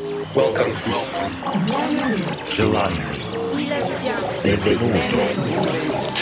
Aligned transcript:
Welcome. 0.00 0.72
Gelato. 2.48 2.96
Benvenuto. 4.42 4.96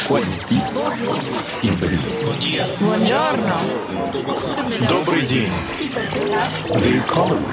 20. 0.08 0.56
Buongiorno. 2.80 3.54
Добрый 4.88 5.22
день. 5.26 5.52
Welcome. 6.66 7.44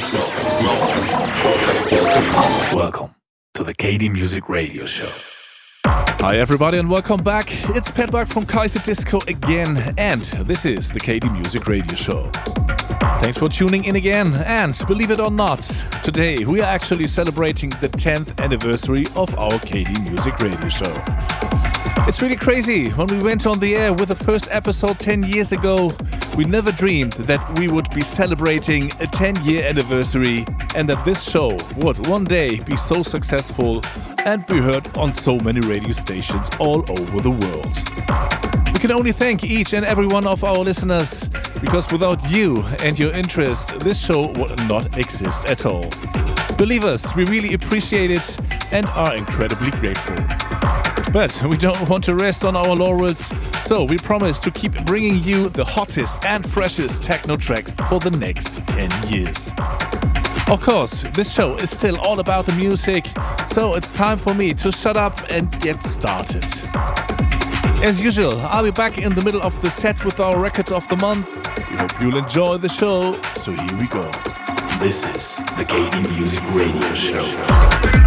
Welcome. 1.93 2.76
Welcome 2.76 3.10
to 3.54 3.64
the 3.64 3.76
KD 3.76 4.10
Music 4.10 4.50
Radio 4.50 4.86
Show. 4.86 5.12
Hi, 5.86 6.38
everybody, 6.38 6.80
and 6.80 6.89
welcome 6.89 7.21
back. 7.21 7.52
It's 7.76 7.92
Pet 7.92 8.10
from 8.28 8.48
Kaiserdisco 8.48 9.28
again, 9.30 9.78
and 10.00 10.21
this 10.48 10.66
is 10.66 10.89
the 10.89 11.00
KD 11.00 11.32
Music 11.32 11.68
Radio 11.68 11.94
Show. 11.94 12.32
Thanks 13.26 13.39
for 13.39 13.50
tuning 13.50 13.86
in 13.86 13.96
again, 13.96 14.36
and 14.36 14.80
believe 14.86 15.10
it 15.10 15.20
or 15.20 15.32
not, 15.32 15.62
today 16.04 16.46
we 16.46 16.62
are 16.62 16.66
actually 16.66 17.08
celebrating 17.08 17.72
the 17.82 17.90
10th 17.90 18.40
anniversary 18.40 19.08
of 19.16 19.36
our 19.40 19.54
KD 19.54 20.08
Music 20.08 20.38
Radio 20.41 20.70
Show. 20.70 21.65
It's 22.08 22.22
really 22.22 22.36
crazy. 22.36 22.90
When 22.90 23.08
we 23.08 23.18
went 23.18 23.48
on 23.48 23.59
the 23.59 23.76
air 23.76 23.91
with 23.91 24.09
the 24.09 24.16
first 24.16 24.48
episode 24.52 25.00
10 25.00 25.23
years 25.23 25.52
ago, 25.52 25.91
we 26.38 26.46
never 26.46 26.72
dreamed 26.72 27.13
that 27.13 27.58
we 27.58 27.68
would 27.68 27.90
be 27.96 28.02
celebrating 28.02 28.91
a 29.00 29.08
10 29.08 29.44
year 29.44 29.66
anniversary 29.66 30.46
and 30.76 30.88
that 30.88 31.04
this 31.04 31.27
show 31.27 31.58
would 31.77 32.05
one 32.05 32.23
day 32.23 32.60
be 32.60 32.77
so 32.77 33.02
successful 33.02 33.82
and 34.20 34.46
be 34.46 34.60
heard 34.60 34.88
on 34.96 35.13
so 35.13 35.40
many 35.40 35.62
radio 35.62 35.91
stations 35.94 36.48
all 36.60 36.86
over 36.91 37.22
the 37.22 37.32
world. 37.32 37.76
We 38.68 38.80
can 38.80 38.91
only 38.91 39.12
thank 39.12 39.44
each 39.44 39.74
and 39.74 39.84
every 39.84 40.05
one 40.05 40.27
of 40.27 40.44
our 40.44 40.60
listeners 40.60 41.27
because 41.60 41.91
without 41.91 42.22
you 42.30 42.63
and 42.84 42.99
your 42.99 43.13
interest, 43.13 43.80
this 43.80 44.05
show 44.05 44.27
would 44.34 44.60
not 44.70 44.96
exist 44.96 45.49
at 45.49 45.66
all. 45.66 45.90
Believe 46.55 46.85
us, 46.85 47.16
we 47.16 47.26
really 47.26 47.55
appreciate 47.55 48.12
it 48.12 48.38
and 48.72 48.85
are 48.85 49.16
incredibly 49.16 49.72
grateful. 49.72 50.16
But 51.16 51.41
we 51.48 51.55
don't 51.55 51.88
want 51.88 52.04
to 52.04 52.16
rest 52.16 52.44
on 52.44 52.58
our 52.58 52.76
laurels, 52.76 53.32
so 53.62 53.85
we 53.85 53.96
promise 53.98 54.38
to 54.41 54.52
keep 54.52 54.74
bringing 54.84 55.16
you 55.24 55.48
the 55.48 55.63
hottest 55.63 56.26
and 56.26 56.46
freshest 56.46 57.02
techno 57.02 57.38
tracks 57.38 57.72
for 57.88 58.02
the 58.02 58.12
next 58.12 58.55
10 58.68 58.90
years. 59.07 59.54
Of 60.49 60.60
course, 60.60 61.04
this 61.13 61.34
show 61.34 61.55
is 61.55 61.70
still 61.70 61.98
all 62.02 62.20
about 62.20 62.46
the 62.46 62.52
music, 62.55 63.07
so 63.48 63.76
it's 63.76 63.94
time 63.94 64.18
for 64.18 64.34
me 64.34 64.53
to 64.56 64.74
shut 64.74 64.97
up 64.97 65.18
and 65.31 65.50
get 65.62 65.81
started. 65.84 66.44
As 67.81 68.02
usual, 68.02 68.38
I'll 68.41 68.66
be 68.66 68.72
back 68.72 68.97
in 68.97 69.16
the 69.16 69.24
middle 69.24 69.41
of 69.41 69.62
the 69.62 69.72
set 69.72 70.03
with 70.03 70.19
our 70.19 70.38
record 70.38 70.74
of 70.74 70.85
the 70.90 70.97
month. 70.97 71.29
We 71.72 71.78
hope 71.78 72.02
you'll 72.02 72.18
enjoy 72.18 72.57
the 72.57 72.68
show, 72.68 73.18
so 73.35 73.53
here 73.53 73.78
we 73.79 73.88
go. 73.88 74.03
This 74.79 75.06
is 75.16 75.38
the 75.56 75.63
KD 75.63 76.13
Music 76.18 76.44
Radio 76.53 76.94
Show. 76.94 78.04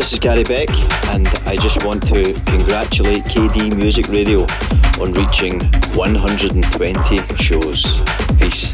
This 0.00 0.14
is 0.14 0.18
Gary 0.18 0.44
Beck, 0.44 0.70
and 1.08 1.28
I 1.44 1.56
just 1.56 1.84
want 1.84 2.06
to 2.06 2.32
congratulate 2.46 3.22
KD 3.24 3.76
Music 3.76 4.08
Radio 4.08 4.46
on 4.98 5.12
reaching 5.12 5.60
120 5.94 7.36
shows. 7.36 8.00
Peace. 8.38 8.70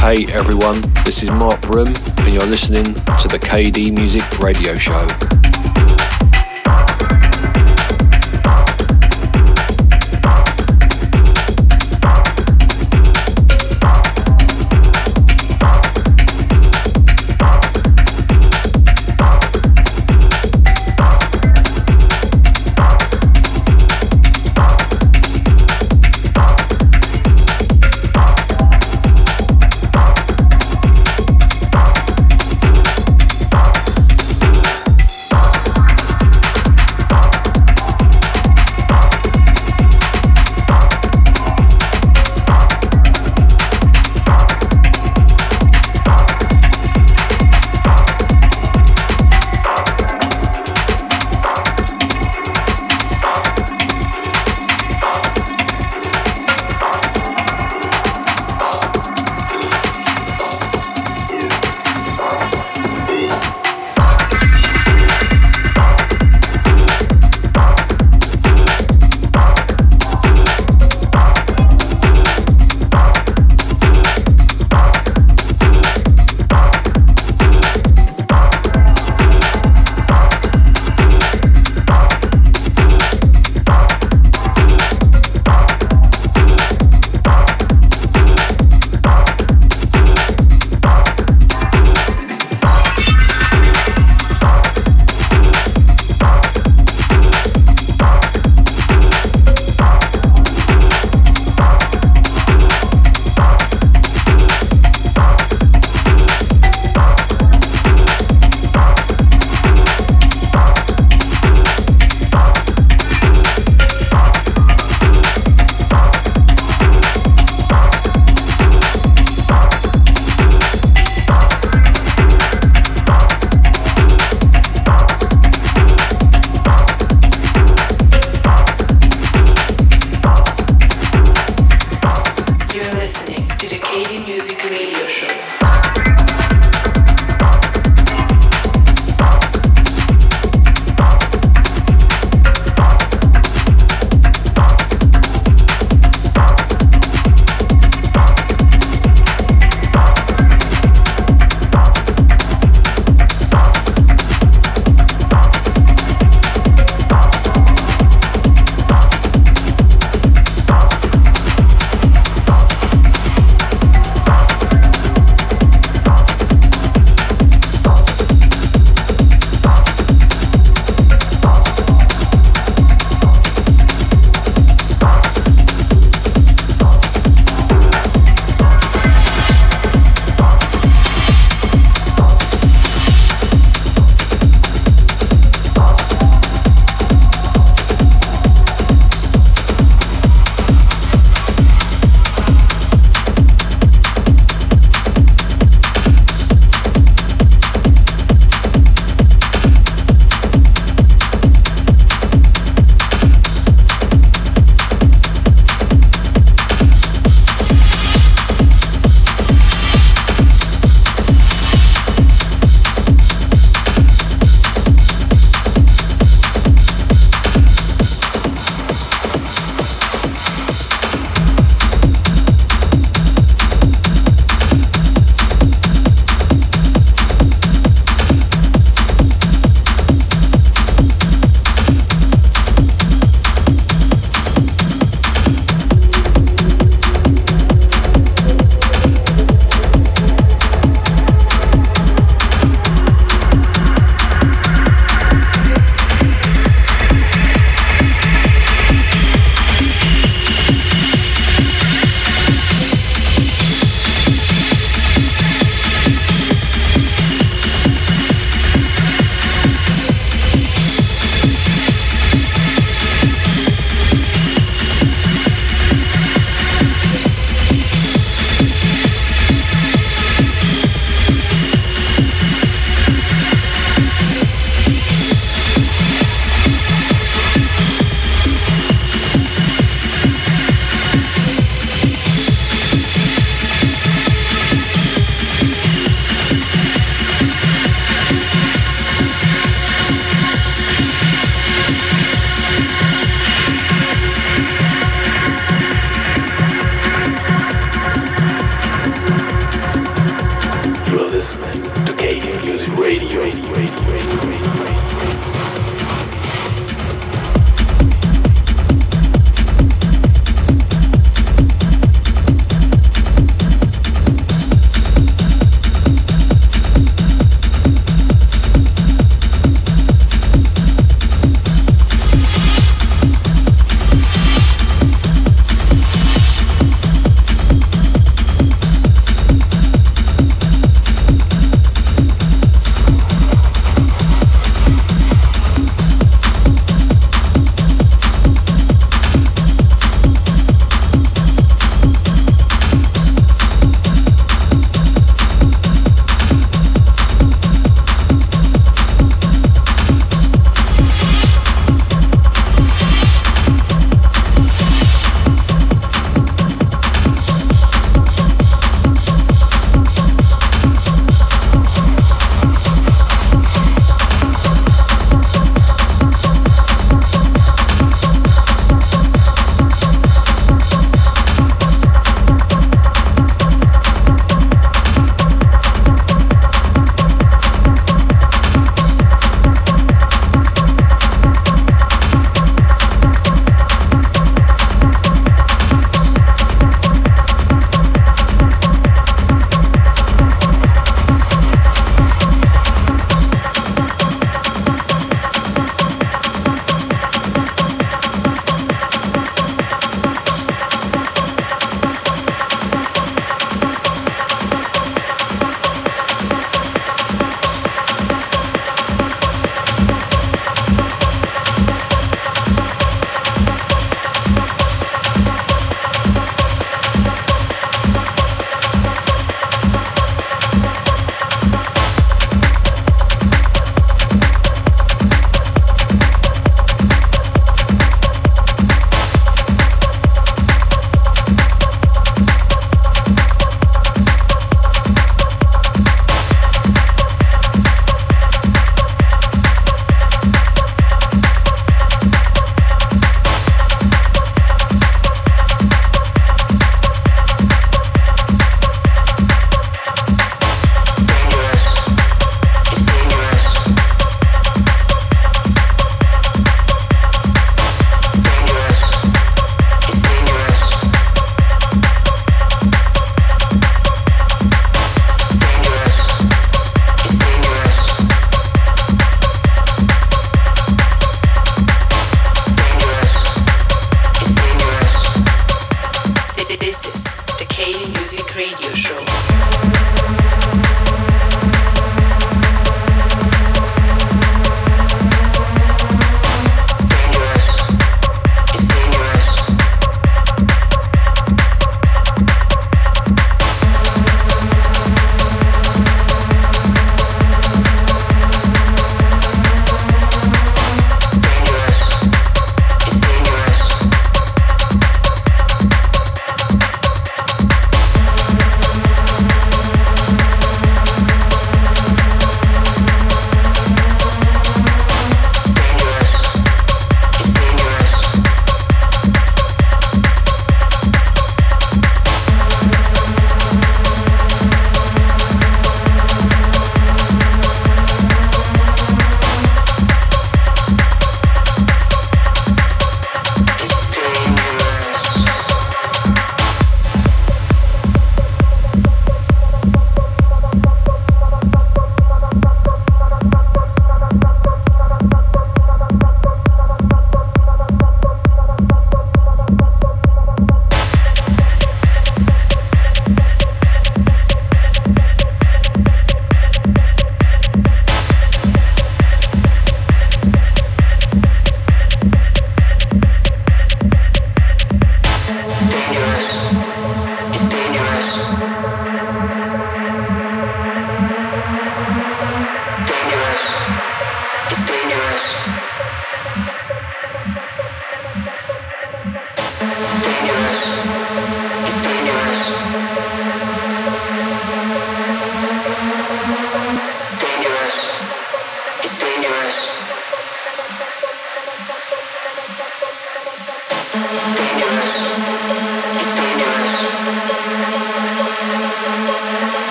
Hey 0.00 0.24
everyone, 0.32 0.80
this 1.04 1.22
is 1.22 1.30
Mark 1.30 1.60
Broom, 1.60 1.88
and 1.88 2.32
you're 2.32 2.46
listening 2.46 2.84
to 2.84 3.28
the 3.28 3.38
KD 3.38 3.94
Music 3.94 4.38
Radio 4.38 4.76
Show. 4.76 5.06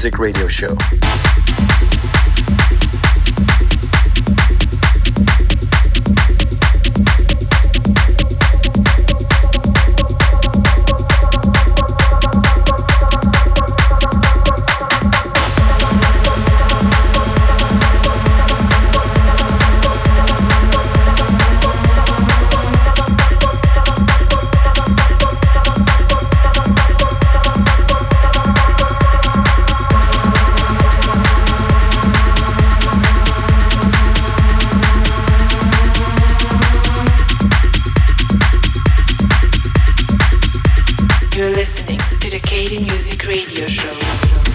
Music 0.00 0.18
Radio 0.18 0.46
Show. 0.46 0.99
Music 42.80 43.26
Radio 43.26 43.68
Show. 43.68 44.49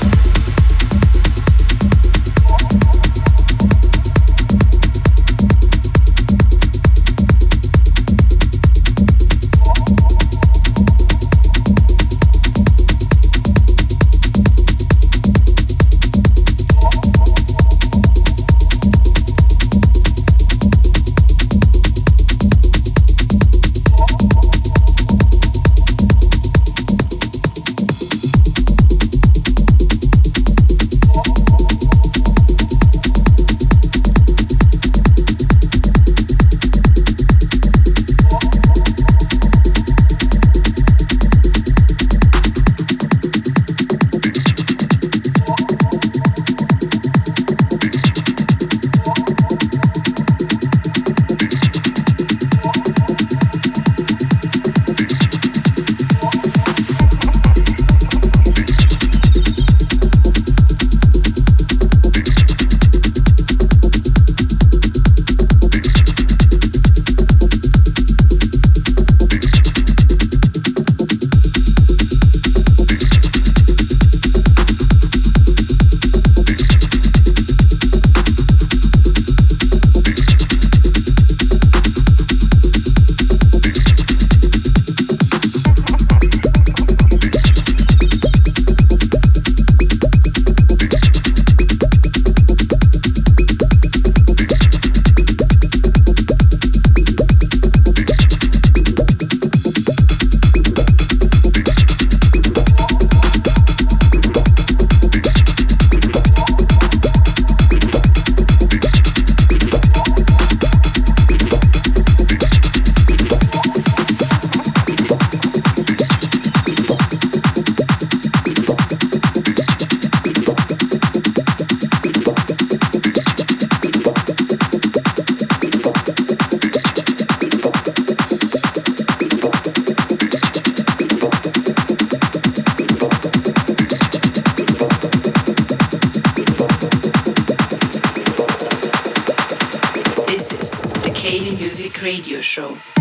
show. 142.55 142.94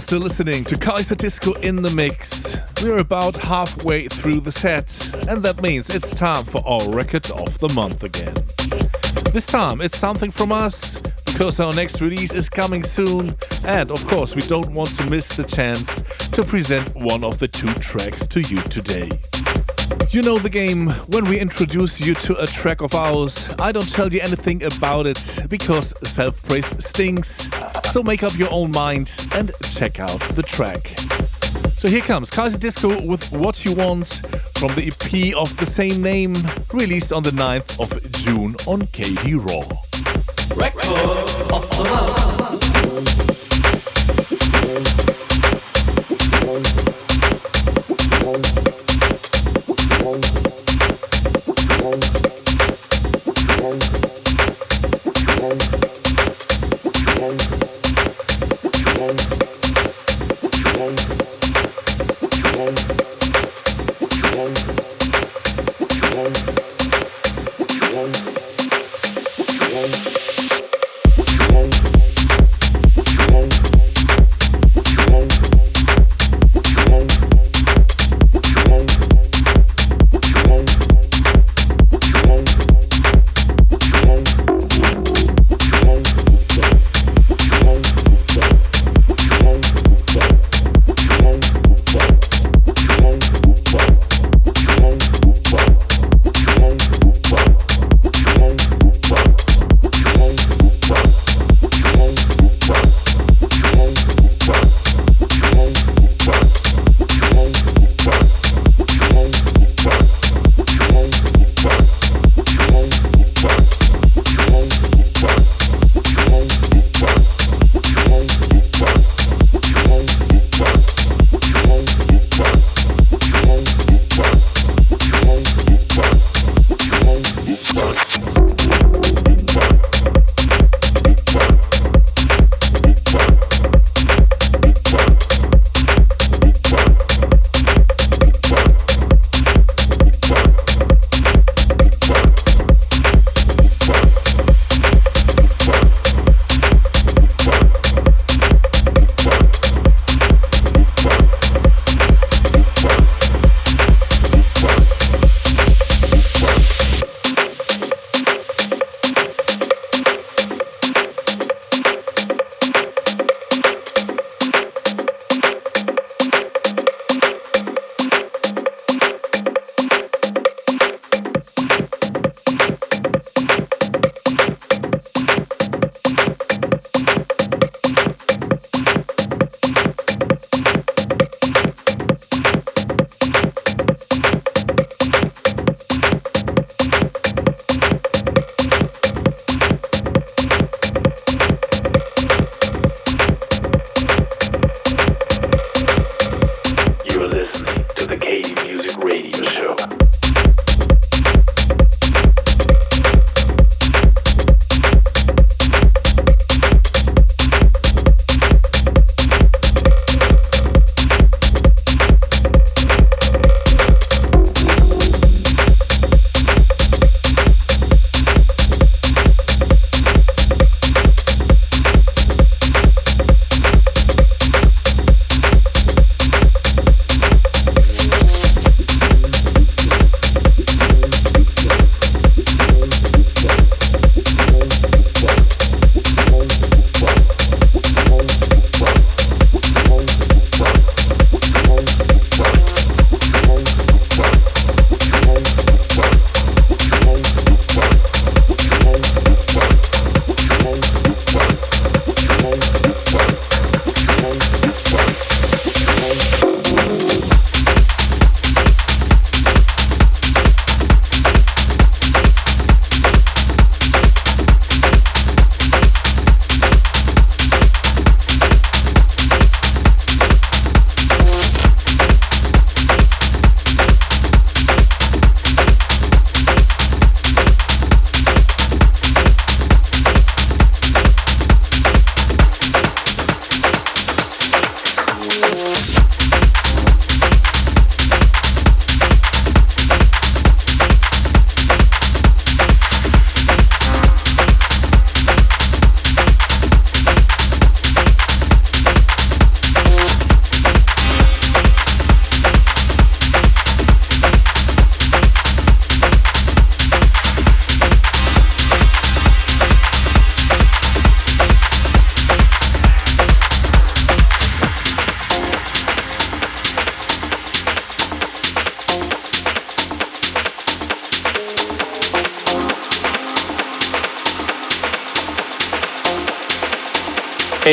Still 0.00 0.20
listening 0.20 0.64
to 0.64 0.74
Kaiserdisco 0.74 1.62
in 1.62 1.76
the 1.76 1.90
Mix. 1.90 2.58
We're 2.82 2.98
about 2.98 3.36
halfway 3.36 4.08
through 4.08 4.40
the 4.40 4.52
set, 4.52 4.88
and 5.28 5.42
that 5.42 5.62
means 5.62 5.88
it's 5.94 6.14
time 6.14 6.44
for 6.44 6.60
our 6.66 6.90
record 6.90 7.30
of 7.30 7.58
the 7.58 7.68
month 7.74 8.02
again. 8.02 8.34
This 9.32 9.46
time 9.46 9.80
it's 9.80 9.96
something 9.96 10.30
from 10.30 10.52
us, 10.52 11.00
because 11.26 11.60
our 11.60 11.72
next 11.72 12.00
release 12.00 12.34
is 12.34 12.48
coming 12.48 12.82
soon, 12.82 13.30
and 13.64 13.90
of 13.90 14.06
course, 14.06 14.34
we 14.34 14.42
don't 14.42 14.72
want 14.72 14.94
to 14.96 15.10
miss 15.10 15.36
the 15.36 15.44
chance 15.44 16.02
to 16.30 16.42
present 16.42 16.92
one 16.94 17.22
of 17.22 17.38
the 17.38 17.48
two 17.48 17.72
tracks 17.74 18.26
to 18.26 18.40
you 18.40 18.60
today. 18.62 19.08
You 20.10 20.22
know 20.22 20.38
the 20.38 20.50
game. 20.50 20.88
When 21.08 21.24
we 21.26 21.38
introduce 21.38 22.00
you 22.00 22.14
to 22.14 22.42
a 22.42 22.46
track 22.46 22.80
of 22.80 22.94
ours, 22.94 23.54
I 23.58 23.72
don't 23.72 23.90
tell 23.90 24.12
you 24.12 24.20
anything 24.20 24.62
about 24.62 25.06
it 25.06 25.18
because 25.48 25.94
self 26.08 26.42
praise 26.48 26.66
stinks. 26.84 27.50
So 27.96 28.02
make 28.02 28.22
up 28.22 28.38
your 28.38 28.52
own 28.52 28.72
mind 28.72 29.10
and 29.32 29.50
check 29.62 30.00
out 30.00 30.20
the 30.34 30.42
track. 30.42 30.88
So 30.98 31.88
here 31.88 32.02
comes 32.02 32.30
Kaiserdisco 32.30 33.06
with 33.06 33.32
What 33.32 33.64
You 33.64 33.74
Want 33.74 34.06
from 34.58 34.74
the 34.74 34.88
EP 34.88 35.34
of 35.34 35.56
the 35.56 35.64
same 35.64 36.02
name, 36.02 36.34
released 36.74 37.10
on 37.10 37.22
the 37.22 37.30
9th 37.30 37.80
of 37.80 38.12
June 38.12 38.54
on 38.66 38.82
KD 38.92 39.38
Raw. 39.38 39.64
Record 40.60 41.54
of 41.54 41.70
the 41.70 41.84
month. 41.84 42.45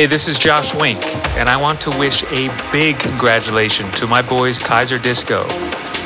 Hey, 0.04 0.08
this 0.08 0.28
is 0.28 0.38
Josh 0.38 0.74
Wink, 0.74 1.02
and 1.38 1.48
I 1.48 1.56
want 1.56 1.80
to 1.80 1.90
wish 1.98 2.24
a 2.24 2.54
big 2.70 2.98
congratulations 2.98 3.90
to 4.00 4.06
my 4.06 4.20
boys 4.20 4.58
Kaiserdisco 4.58 5.50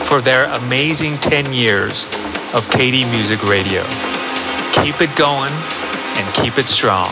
for 0.06 0.20
their 0.20 0.44
amazing 0.54 1.16
10 1.16 1.52
years 1.52 2.04
of 2.54 2.64
KD 2.70 3.10
Music 3.10 3.42
Radio. 3.42 3.82
Keep 4.84 5.00
it 5.00 5.16
going 5.16 5.50
and 5.50 6.34
keep 6.34 6.58
it 6.58 6.68
strong. 6.68 7.10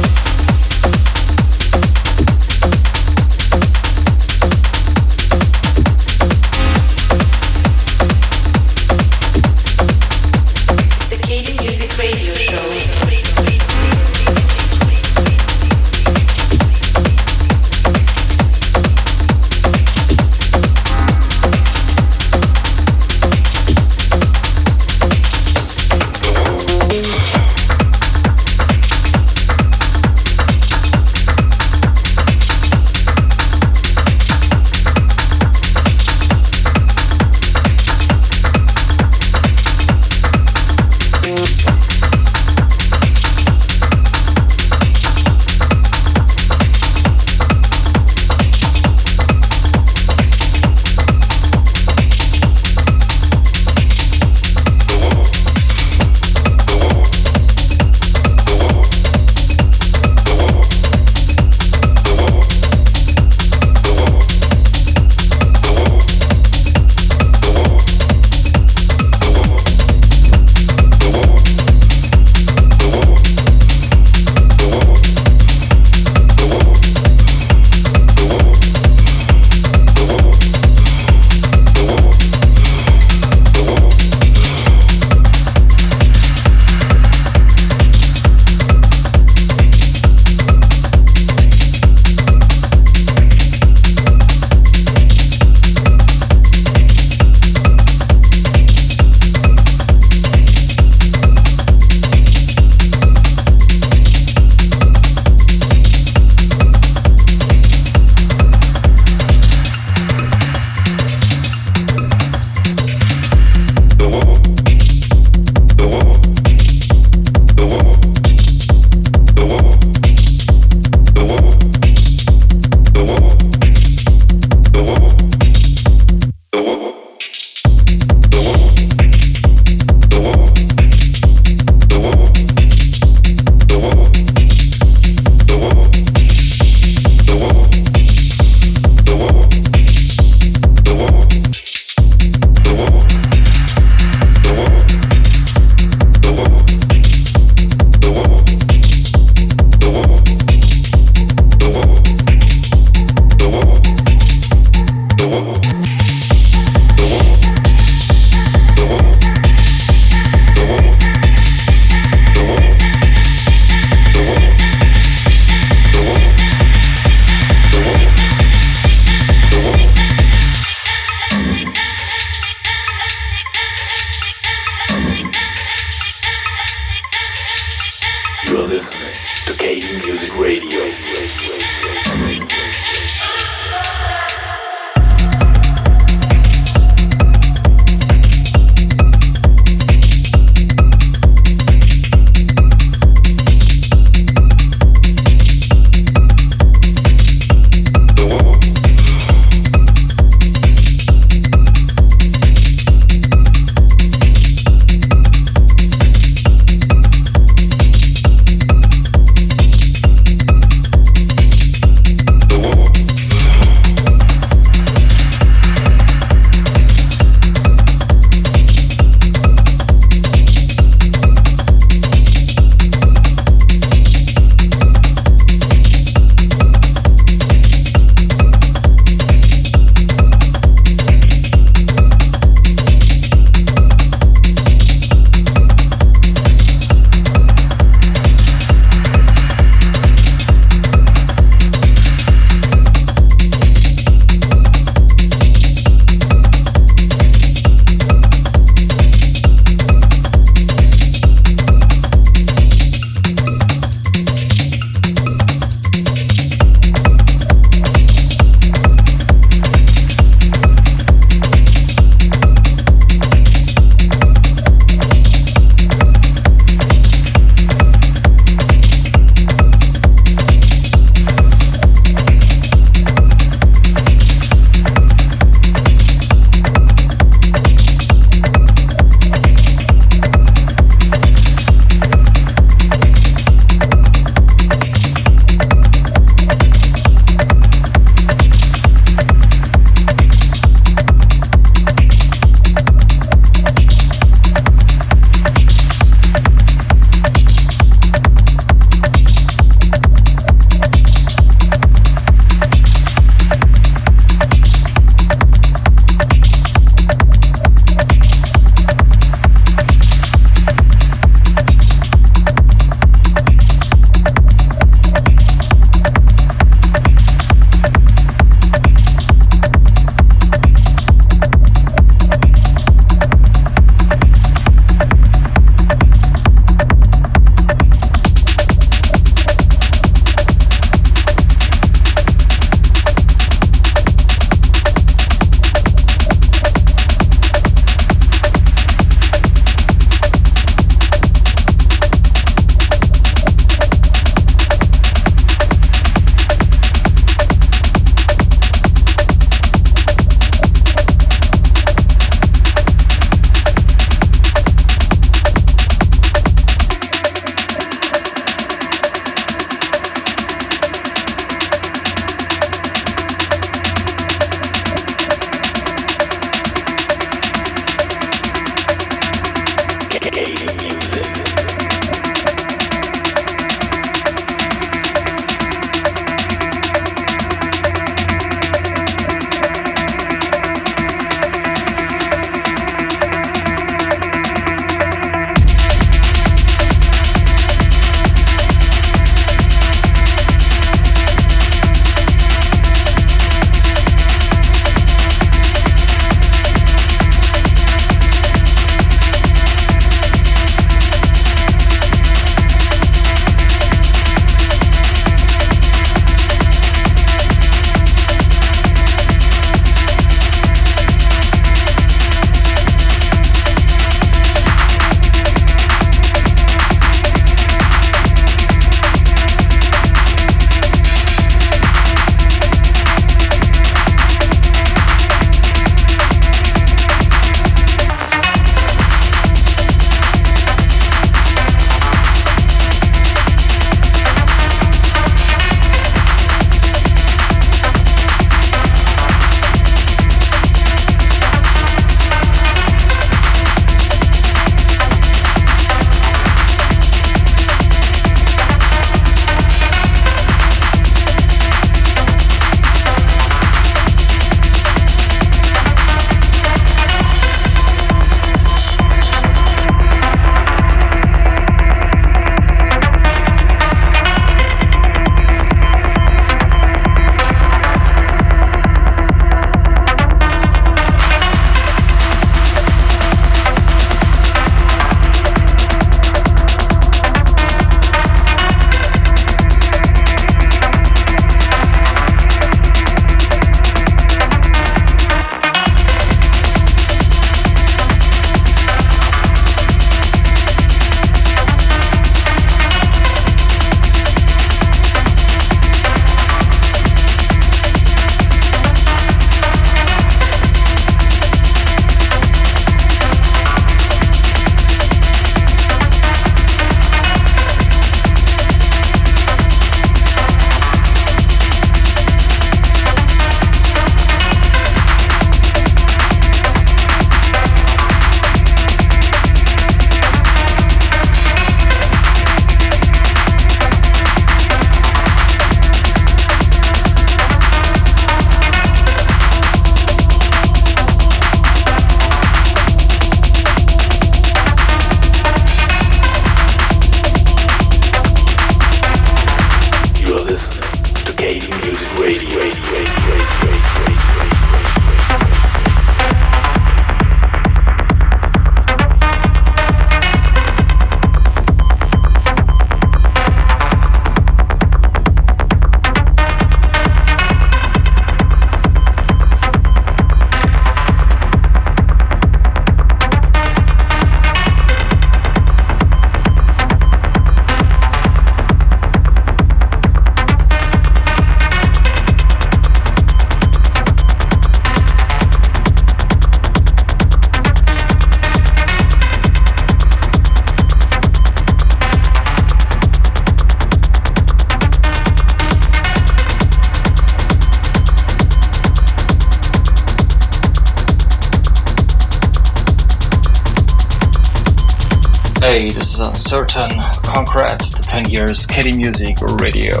Certain 596.32 596.90
congrats 597.22 597.90
to 597.90 598.02
10 598.02 598.30
years 598.30 598.66
KD 598.66 598.96
Music 598.96 599.36
Radio. 599.60 600.00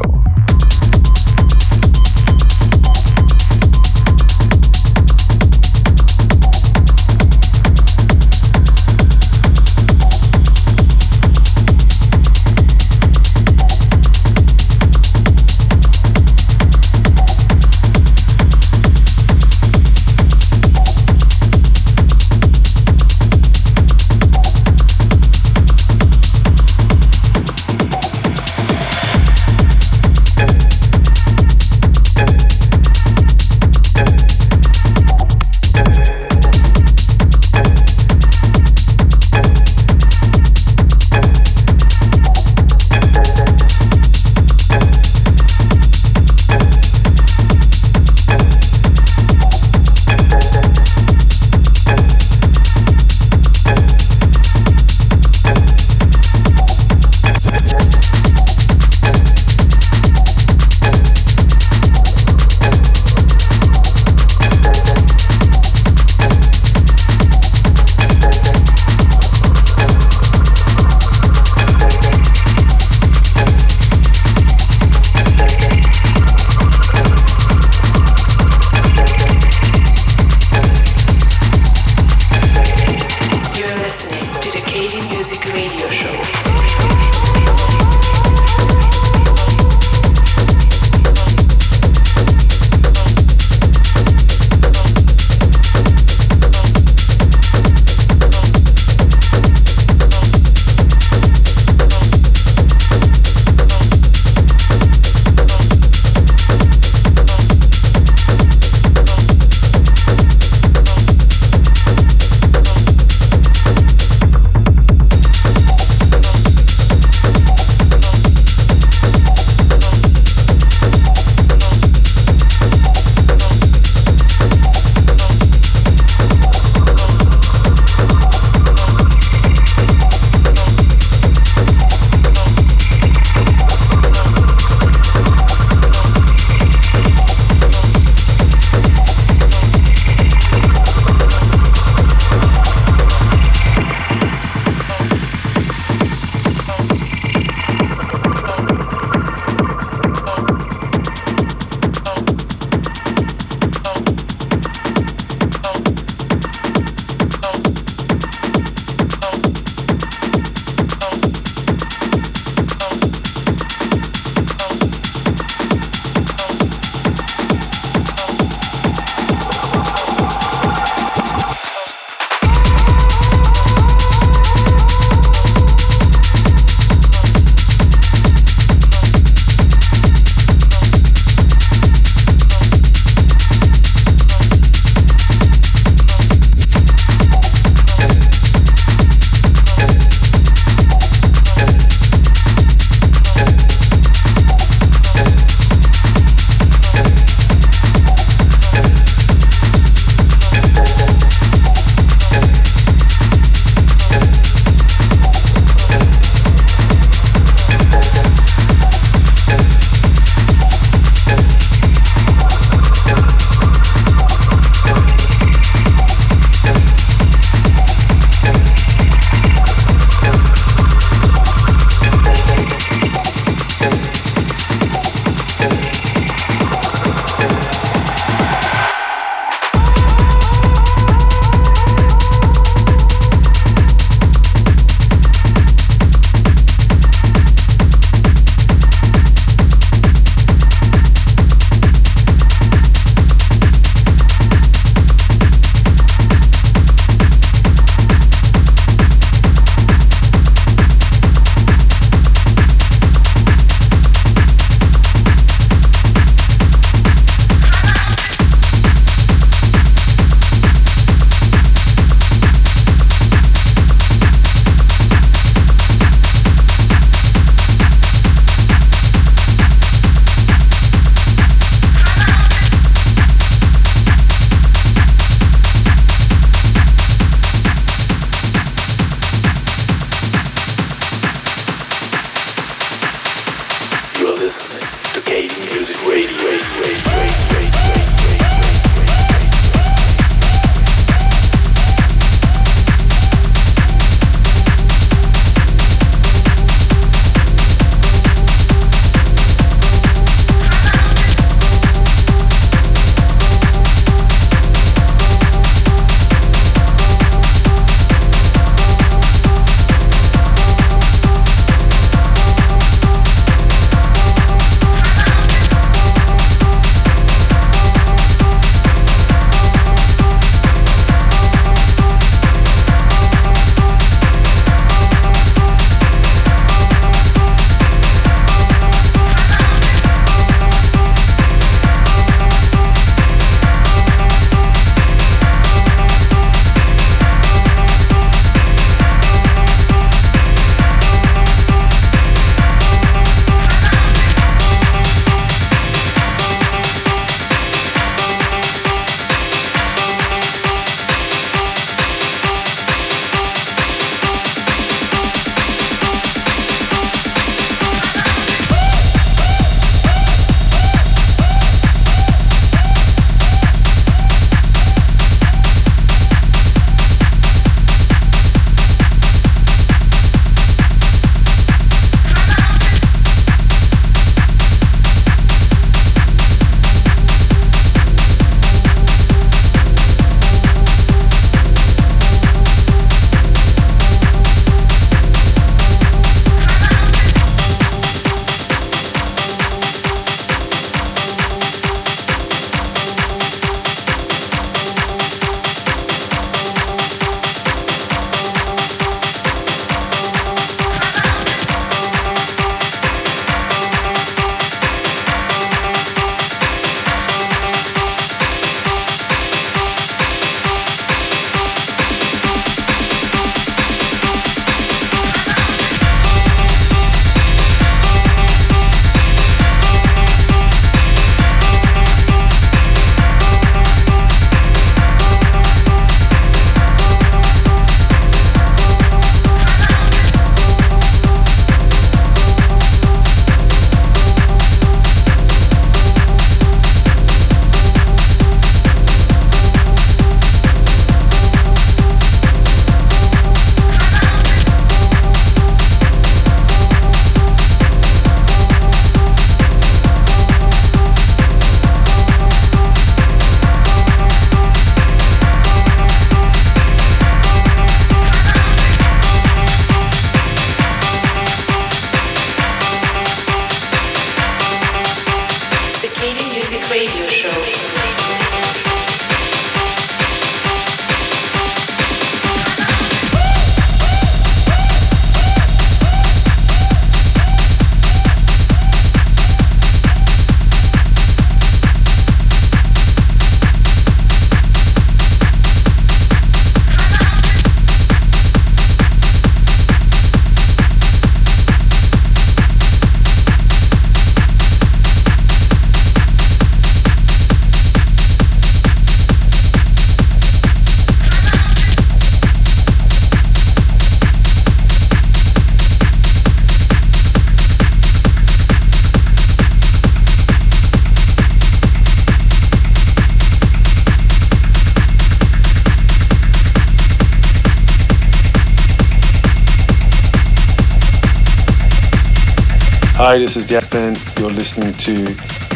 Hi, 523.26 523.38
this 523.38 523.56
is 523.56 523.64
Jackman. 523.64 524.16
You're 524.38 524.50
listening 524.50 524.92
to 524.92 525.14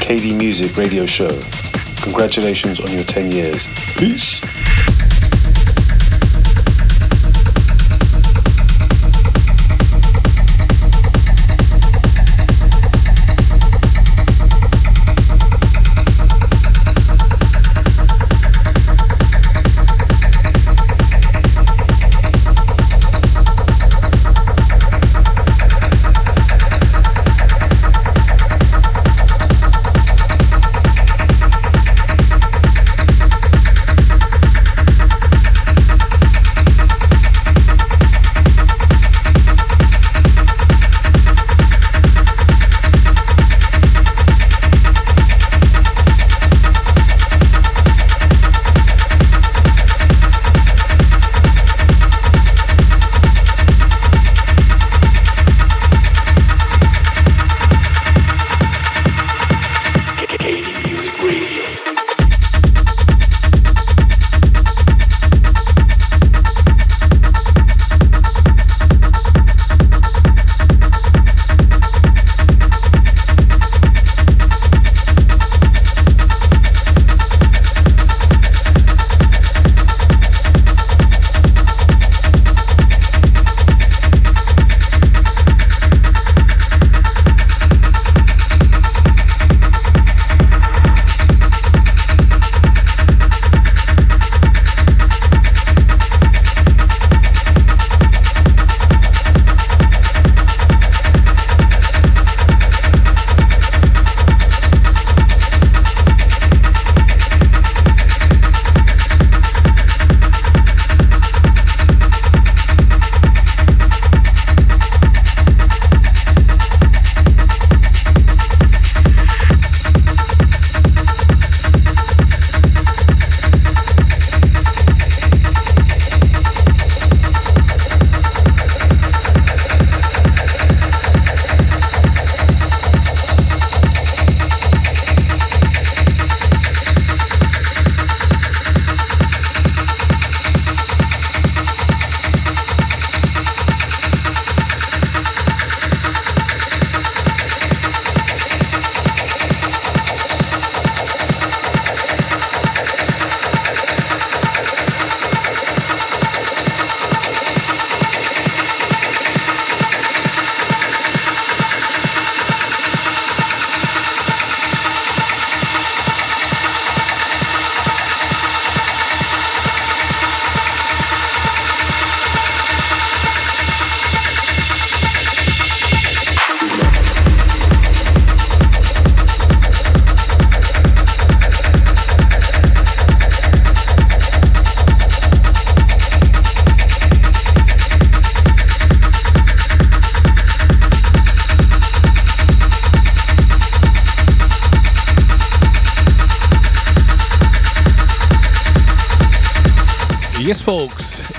KD 0.04 0.36
Music 0.36 0.76
Radio 0.76 1.06
Show. 1.06 1.30
Congratulations 2.02 2.78
on 2.78 2.92
your 2.92 3.04
10 3.04 3.32
years. 3.32 3.66
Peace. 3.96 4.42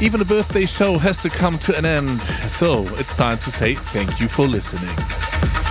Even 0.10 0.22
a 0.22 0.26
birthday 0.26 0.66
show 0.66 0.98
has 0.98 1.22
to 1.22 1.30
come 1.30 1.56
to 1.60 1.78
an 1.78 1.86
end, 1.86 2.20
so 2.20 2.82
it's 2.98 3.14
time 3.14 3.38
to 3.38 3.52
say 3.52 3.76
thank 3.76 4.20
you 4.20 4.28
for 4.28 4.48
listening. 4.48 4.90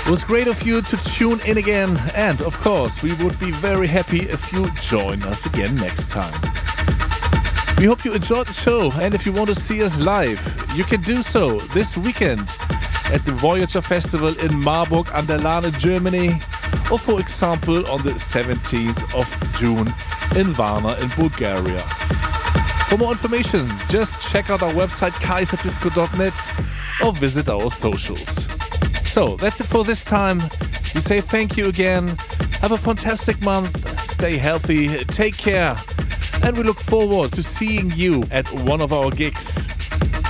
It 0.07 0.09
was 0.09 0.23
great 0.23 0.47
of 0.47 0.65
you 0.65 0.81
to 0.81 0.97
tune 0.99 1.41
in 1.45 1.59
again, 1.59 1.99
and 2.15 2.41
of 2.43 2.57
course, 2.61 3.03
we 3.03 3.13
would 3.15 3.37
be 3.41 3.51
very 3.51 3.89
happy 3.89 4.21
if 4.31 4.53
you 4.53 4.71
join 4.81 5.25
us 5.25 5.47
again 5.47 5.75
next 5.75 6.13
time. 6.13 6.33
We 7.79 7.87
hope 7.87 8.05
you 8.05 8.15
enjoyed 8.15 8.47
the 8.47 8.53
show, 8.53 8.93
and 9.03 9.13
if 9.13 9.27
you 9.27 9.33
want 9.33 9.49
to 9.49 9.57
see 9.57 9.83
us 9.83 9.99
live, 9.99 10.41
you 10.77 10.85
can 10.85 11.01
do 11.01 11.17
so 11.21 11.59
this 11.75 11.99
weekend 11.99 12.43
at 13.13 13.25
the 13.27 13.35
Voyager 13.35 13.83
Festival 13.83 14.39
in 14.39 14.57
Marburg 14.63 15.09
an 15.15 15.27
der 15.27 15.39
Lahn, 15.39 15.65
Germany, 15.81 16.29
or 16.93 16.99
for 17.01 17.19
example 17.19 17.79
on 17.91 18.01
the 18.03 18.15
17th 18.15 19.03
of 19.19 19.27
June 19.59 19.89
in 20.39 20.47
Varna 20.55 20.95
in 21.03 21.09
Bulgaria. 21.17 22.18
For 22.89 22.97
more 22.97 23.11
information, 23.13 23.67
just 23.89 24.33
check 24.33 24.49
out 24.49 24.63
our 24.63 24.71
website 24.73 25.13
kaiserdisco.net 25.21 27.05
or 27.05 27.13
visit 27.13 27.49
our 27.49 27.71
socials. 27.71 28.47
So 29.07 29.37
that's 29.37 29.61
it 29.61 29.67
for 29.67 29.85
this 29.85 30.05
time. 30.05 30.39
We 30.95 31.03
say 31.03 31.21
thank 31.21 31.57
you 31.59 31.69
again. 31.69 32.09
Have 32.63 32.73
a 32.73 32.79
fantastic 32.79 33.43
month. 33.43 33.77
Stay 34.01 34.39
healthy. 34.39 34.89
Take 35.05 35.37
care. 35.37 35.77
And 36.45 36.57
we 36.57 36.63
look 36.63 36.81
forward 36.81 37.33
to 37.33 37.43
seeing 37.43 37.91
you 37.95 38.23
at 38.31 38.49
one 38.63 38.81
of 38.81 38.93
our 38.93 39.11
gigs 39.11 39.67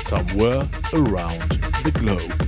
somewhere 0.03 0.63
around 0.95 1.41
the 1.85 1.93
globe. 1.95 2.48